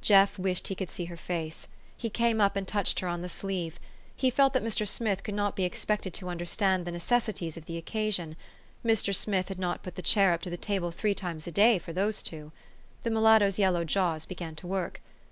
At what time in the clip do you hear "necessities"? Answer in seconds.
6.90-7.56